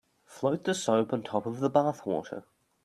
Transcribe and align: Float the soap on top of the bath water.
Float 0.25 0.63
the 0.63 0.73
soap 0.73 1.13
on 1.13 1.21
top 1.21 1.45
of 1.45 1.59
the 1.59 1.69
bath 1.69 2.07
water. 2.07 2.43